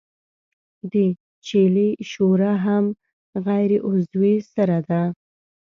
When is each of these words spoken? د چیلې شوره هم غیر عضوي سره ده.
د 0.91 0.93
چیلې 1.47 1.89
شوره 2.11 2.53
هم 2.65 2.85
غیر 3.45 3.71
عضوي 3.89 4.35
سره 4.53 4.77
ده. 4.89 5.03